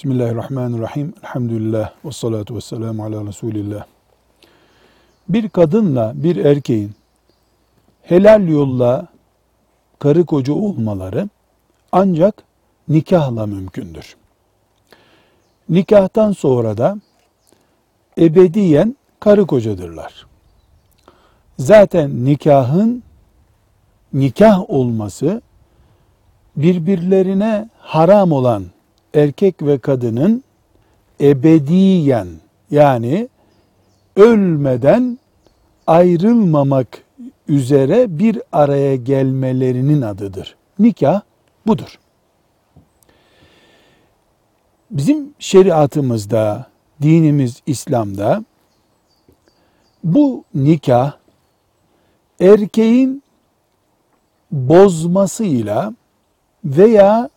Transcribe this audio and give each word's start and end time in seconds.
Bismillahirrahmanirrahim. 0.00 1.14
Elhamdülillah 1.22 1.92
ve 2.04 2.12
salatu 2.12 2.56
ve 2.56 2.60
selamu 2.60 3.04
ala 3.04 3.26
Resulillah. 3.26 3.84
Bir 5.28 5.48
kadınla 5.48 6.12
bir 6.14 6.36
erkeğin 6.36 6.92
helal 8.02 8.48
yolla 8.48 9.06
karı 9.98 10.24
koca 10.26 10.52
olmaları 10.52 11.28
ancak 11.92 12.42
nikahla 12.88 13.46
mümkündür. 13.46 14.16
Nikahtan 15.68 16.32
sonra 16.32 16.78
da 16.78 16.96
ebediyen 18.18 18.96
karı 19.20 19.46
kocadırlar. 19.46 20.26
Zaten 21.58 22.24
nikahın 22.24 23.02
nikah 24.12 24.70
olması 24.70 25.42
birbirlerine 26.56 27.68
haram 27.78 28.32
olan 28.32 28.64
erkek 29.14 29.62
ve 29.62 29.78
kadının 29.78 30.44
ebediyen 31.20 32.28
yani 32.70 33.28
ölmeden 34.16 35.18
ayrılmamak 35.86 37.04
üzere 37.48 38.18
bir 38.18 38.42
araya 38.52 38.96
gelmelerinin 38.96 40.02
adıdır. 40.02 40.56
Nikah 40.78 41.20
budur. 41.66 41.98
Bizim 44.90 45.34
şeriatımızda, 45.38 46.66
dinimiz 47.02 47.62
İslam'da 47.66 48.44
bu 50.04 50.44
nikah 50.54 51.12
erkeğin 52.40 53.22
bozmasıyla 54.52 55.94
veya 56.64 57.30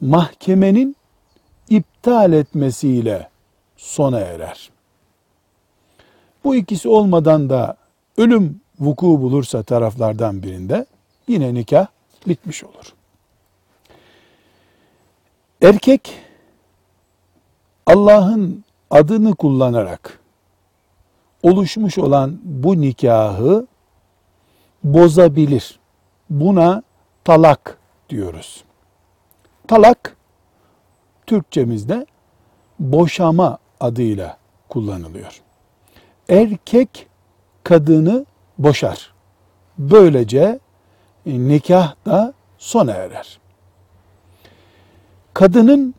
mahkemenin 0.00 0.96
iptal 1.68 2.32
etmesiyle 2.32 3.28
sona 3.76 4.20
erer. 4.20 4.70
Bu 6.44 6.54
ikisi 6.54 6.88
olmadan 6.88 7.50
da 7.50 7.76
ölüm 8.16 8.60
vuku 8.80 9.06
bulursa 9.06 9.62
taraflardan 9.62 10.42
birinde 10.42 10.86
yine 11.28 11.54
nikah 11.54 11.86
bitmiş 12.28 12.64
olur. 12.64 12.94
Erkek 15.62 16.14
Allah'ın 17.86 18.64
adını 18.90 19.34
kullanarak 19.34 20.20
oluşmuş 21.42 21.98
olan 21.98 22.40
bu 22.44 22.80
nikahı 22.80 23.66
bozabilir. 24.84 25.80
Buna 26.30 26.82
talak 27.24 27.78
diyoruz. 28.08 28.64
Talak 29.70 30.16
Türkçemizde 31.26 32.06
boşama 32.78 33.58
adıyla 33.80 34.36
kullanılıyor. 34.68 35.40
Erkek 36.28 37.06
kadını 37.64 38.26
boşar. 38.58 39.12
Böylece 39.78 40.58
e, 41.26 41.38
nikah 41.48 41.94
da 42.06 42.34
sona 42.58 42.92
erer. 42.92 43.38
Kadının 45.34 45.94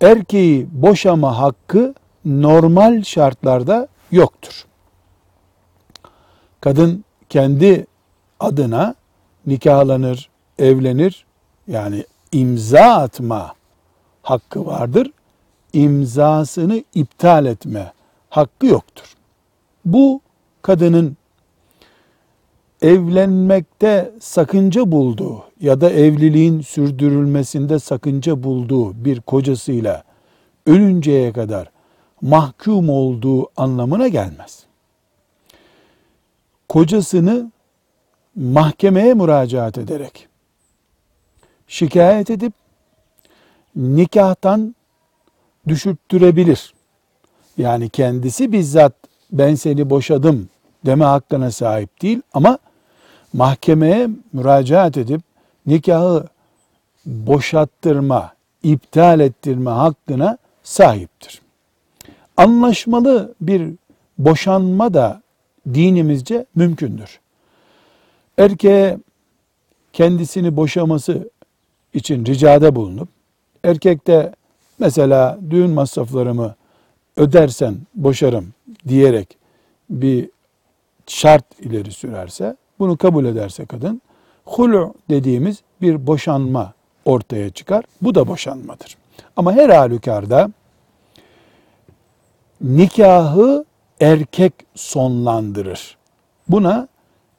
erkeği 0.00 0.66
boşama 0.70 1.38
hakkı 1.38 1.94
normal 2.24 3.02
şartlarda 3.02 3.88
yoktur. 4.10 4.64
Kadın 6.60 7.04
kendi 7.28 7.86
adına 8.40 8.94
nikahlanır, 9.46 10.30
evlenir. 10.58 11.26
Yani 11.68 12.04
imza 12.34 12.80
atma 12.80 13.54
hakkı 14.22 14.66
vardır. 14.66 15.10
İmzasını 15.72 16.84
iptal 16.94 17.46
etme 17.46 17.92
hakkı 18.30 18.66
yoktur. 18.66 19.14
Bu 19.84 20.20
kadının 20.62 21.16
evlenmekte 22.82 24.12
sakınca 24.20 24.92
bulduğu 24.92 25.44
ya 25.60 25.80
da 25.80 25.90
evliliğin 25.90 26.60
sürdürülmesinde 26.60 27.78
sakınca 27.78 28.42
bulduğu 28.42 29.04
bir 29.04 29.20
kocasıyla 29.20 30.04
ölünceye 30.66 31.32
kadar 31.32 31.70
mahkum 32.20 32.90
olduğu 32.90 33.48
anlamına 33.56 34.08
gelmez. 34.08 34.64
Kocasını 36.68 37.52
mahkemeye 38.36 39.14
müracaat 39.14 39.78
ederek 39.78 40.28
şikayet 41.74 42.30
edip 42.30 42.52
nikahtan 43.76 44.74
düşürttürebilir. 45.68 46.74
Yani 47.58 47.88
kendisi 47.88 48.52
bizzat 48.52 48.92
ben 49.32 49.54
seni 49.54 49.90
boşadım 49.90 50.48
deme 50.86 51.04
hakkına 51.04 51.50
sahip 51.50 52.02
değil 52.02 52.22
ama 52.34 52.58
mahkemeye 53.32 54.08
müracaat 54.32 54.96
edip 54.96 55.20
nikahı 55.66 56.26
boşattırma, 57.06 58.32
iptal 58.62 59.20
ettirme 59.20 59.70
hakkına 59.70 60.38
sahiptir. 60.62 61.42
Anlaşmalı 62.36 63.34
bir 63.40 63.74
boşanma 64.18 64.94
da 64.94 65.22
dinimizce 65.74 66.46
mümkündür. 66.54 67.20
Erkeğe 68.38 68.98
kendisini 69.94 70.56
boşaması 70.56 71.30
için 71.94 72.26
ricada 72.26 72.76
bulunup 72.76 73.08
erkek 73.64 74.06
de 74.06 74.32
mesela 74.78 75.38
düğün 75.50 75.70
masraflarımı 75.70 76.54
ödersen 77.16 77.76
boşarım 77.94 78.48
diyerek 78.88 79.36
bir 79.90 80.30
şart 81.06 81.60
ileri 81.60 81.92
sürerse 81.92 82.56
bunu 82.78 82.96
kabul 82.96 83.24
ederse 83.24 83.66
kadın 83.66 84.02
hulu 84.44 84.94
dediğimiz 85.10 85.62
bir 85.82 86.06
boşanma 86.06 86.72
ortaya 87.04 87.50
çıkar. 87.50 87.84
Bu 88.02 88.14
da 88.14 88.28
boşanmadır. 88.28 88.96
Ama 89.36 89.52
her 89.52 89.70
halükarda 89.70 90.50
nikahı 92.60 93.64
erkek 94.00 94.52
sonlandırır. 94.74 95.96
Buna 96.48 96.88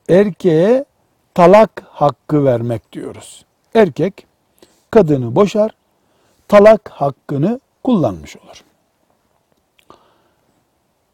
erkeğe 0.10 0.86
talak 1.34 1.84
hakkı 1.90 2.46
vermek 2.46 2.92
diyoruz. 2.92 3.46
Erkek 3.74 4.25
kadını 4.96 5.36
boşar, 5.36 5.72
talak 6.48 6.90
hakkını 6.90 7.60
kullanmış 7.84 8.38
olur. 8.38 8.64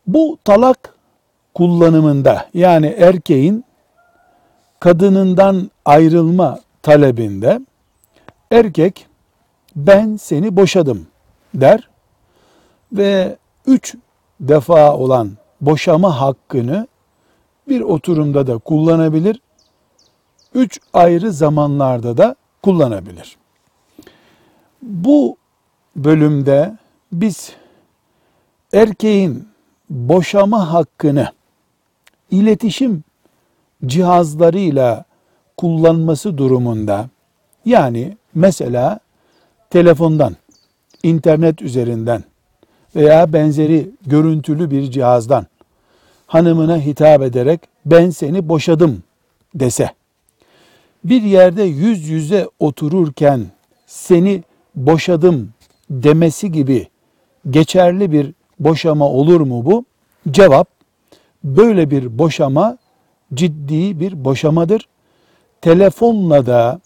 Bu 0.07 0.37
talak 0.43 0.95
kullanımında 1.53 2.49
yani 2.53 2.85
erkeğin 2.85 3.65
kadınından 4.79 5.71
ayrılma 5.85 6.59
talebinde 6.81 7.61
erkek 8.51 9.07
ben 9.75 10.15
seni 10.15 10.55
boşadım 10.55 11.07
der 11.53 11.89
ve 12.93 13.37
üç 13.67 13.95
defa 14.39 14.97
olan 14.97 15.31
boşama 15.61 16.21
hakkını 16.21 16.87
bir 17.67 17.81
oturumda 17.81 18.47
da 18.47 18.57
kullanabilir. 18.57 19.41
Üç 20.53 20.79
ayrı 20.93 21.31
zamanlarda 21.31 22.17
da 22.17 22.35
kullanabilir. 22.63 23.40
Bu 24.81 25.37
bölümde 25.95 26.77
biz 27.11 27.51
erkeğin 28.73 29.47
boşama 29.89 30.73
hakkını 30.73 31.31
iletişim 32.31 33.03
cihazlarıyla 33.85 35.05
kullanması 35.57 36.37
durumunda 36.37 37.09
yani 37.65 38.17
mesela 38.35 38.99
telefondan, 39.69 40.35
internet 41.03 41.61
üzerinden 41.61 42.23
veya 42.95 43.33
benzeri 43.33 43.89
görüntülü 44.05 44.71
bir 44.71 44.91
cihazdan 44.91 45.45
hanımına 46.27 46.77
hitap 46.77 47.21
ederek 47.21 47.61
ben 47.85 48.09
seni 48.09 48.49
boşadım 48.49 49.03
dese 49.55 49.89
bir 51.03 51.21
yerde 51.21 51.63
yüz 51.63 52.07
yüze 52.07 52.49
otururken 52.59 53.45
seni 53.87 54.43
boşadım 54.75 55.53
demesi 55.89 56.51
gibi 56.51 56.87
geçerli 57.49 58.11
bir 58.11 58.33
boşama 58.59 59.05
olur 59.05 59.41
mu 59.41 59.65
bu? 59.65 59.85
Cevap 60.31 60.67
böyle 61.43 61.91
bir 61.91 62.17
boşama 62.17 62.77
ciddi 63.33 63.99
bir 63.99 64.25
boşamadır. 64.25 64.87
Telefonla 65.61 66.45
da 66.45 66.79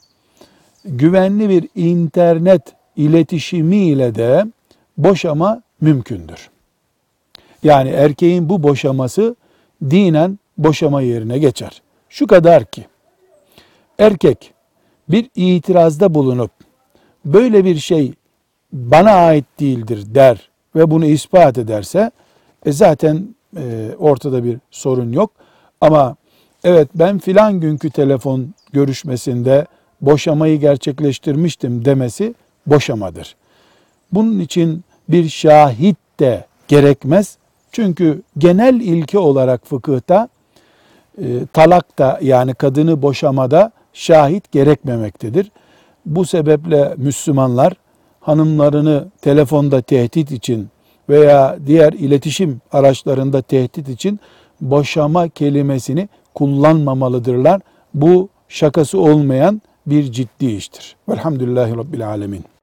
güvenli 0.86 1.50
bir 1.50 1.70
internet 1.76 2.62
iletişimiyle 2.96 4.16
de 4.16 4.46
boşama 4.98 5.62
mümkündür. 5.82 6.50
Yani 7.64 7.90
erkeğin 7.90 8.50
bu 8.50 8.64
boşaması 8.64 9.36
dinen 9.84 10.40
boşama 10.58 11.02
yerine 11.02 11.40
geçer. 11.40 11.82
Şu 12.10 12.28
kadar 12.28 12.66
ki 12.66 12.86
erkek 14.00 14.54
bir 15.10 15.30
itirazda 15.36 16.14
bulunup 16.14 16.52
böyle 17.26 17.66
bir 17.66 17.76
şey 17.76 18.14
bana 18.74 19.12
ait 19.12 19.46
değildir 19.60 20.04
der 20.16 20.50
ve 20.76 20.92
bunu 20.92 21.06
ispat 21.06 21.58
ederse 21.58 22.12
e 22.66 22.72
zaten 22.72 23.36
e, 23.58 23.90
ortada 24.00 24.44
bir 24.44 24.58
sorun 24.72 25.12
yok. 25.12 25.32
Ama 25.82 26.16
evet 26.64 26.88
ben 26.96 27.20
filan 27.20 27.60
günkü 27.60 27.90
telefon 27.90 28.54
görüşmesinde 28.74 29.66
boşamayı 30.02 30.60
gerçekleştirmiştim 30.60 31.86
demesi 31.86 32.36
boşamadır. 32.68 33.36
Bunun 34.12 34.40
için 34.40 34.84
bir 35.10 35.30
şahit 35.30 35.98
de 36.20 36.46
gerekmez. 36.68 37.38
Çünkü 37.72 38.22
genel 38.38 38.76
ilke 38.76 39.20
olarak 39.20 39.68
fıkıhta 39.68 40.30
e, 41.18 41.26
talak 41.54 42.00
da 42.00 42.20
yani 42.22 42.54
kadını 42.54 43.02
boşamada 43.02 43.72
şahit 43.94 44.52
gerekmemektedir. 44.52 45.52
Bu 46.06 46.26
sebeple 46.26 46.94
Müslümanlar 46.98 47.74
hanımlarını 48.20 49.08
telefonda 49.22 49.82
tehdit 49.82 50.32
için 50.32 50.68
veya 51.10 51.58
diğer 51.68 51.94
iletişim 51.94 52.62
araçlarında 52.72 53.42
tehdit 53.42 53.90
için 53.90 54.20
boşama 54.62 55.30
kelimesini 55.30 56.10
kullanmamalıdırlar. 56.34 57.62
Bu 57.94 58.30
şakası 58.50 59.00
olmayan 59.00 59.62
bir 59.88 60.12
ciddi 60.12 60.46
iştir. 60.46 60.96
Velhamdülillahi 61.10 61.78
Rabbil 61.78 62.08
Alemin. 62.08 62.55